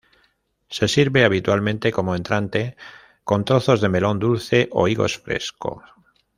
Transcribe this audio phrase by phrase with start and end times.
[0.67, 2.75] Se sirve habitualmente como entrante
[3.23, 5.83] con trozos de melón dulce o higos fresco.